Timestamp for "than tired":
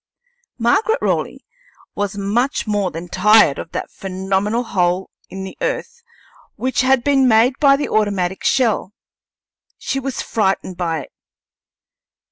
2.89-3.59